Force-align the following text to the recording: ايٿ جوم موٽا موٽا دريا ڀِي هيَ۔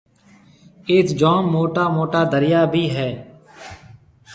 ايٿ 0.89 1.07
جوم 1.19 1.43
موٽا 1.53 1.83
موٽا 1.95 2.21
دريا 2.31 2.61
ڀِي 2.71 2.83
هيَ۔ 2.95 3.09